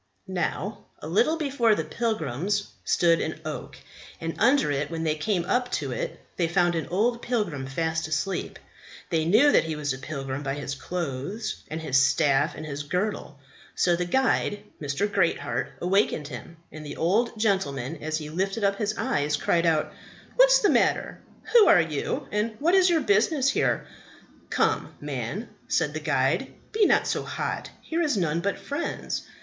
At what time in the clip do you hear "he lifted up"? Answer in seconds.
18.17-18.77